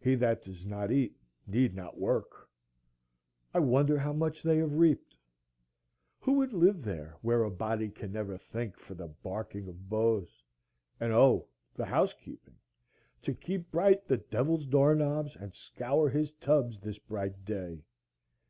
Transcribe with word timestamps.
He 0.00 0.14
that 0.14 0.42
does 0.46 0.64
not 0.64 0.90
eat 0.90 1.14
need 1.46 1.74
not 1.74 2.00
work. 2.00 2.48
I 3.52 3.58
wonder 3.58 3.98
how 3.98 4.14
much 4.14 4.42
they 4.42 4.56
have 4.56 4.72
reaped. 4.72 5.14
Who 6.20 6.32
would 6.38 6.54
live 6.54 6.80
there 6.82 7.18
where 7.20 7.42
a 7.42 7.50
body 7.50 7.90
can 7.90 8.10
never 8.10 8.38
think 8.38 8.78
for 8.78 8.94
the 8.94 9.08
barking 9.08 9.68
of 9.68 9.90
Bose? 9.90 10.42
And 10.98 11.12
O, 11.12 11.48
the 11.74 11.84
housekeeping! 11.84 12.56
to 13.20 13.34
keep 13.34 13.70
bright 13.70 14.06
the 14.08 14.16
devil's 14.16 14.64
door 14.64 14.94
knobs, 14.94 15.36
and 15.36 15.54
scour 15.54 16.08
his 16.08 16.32
tubs 16.40 16.80
this 16.80 16.98
bright 16.98 17.44
day! 17.44 17.84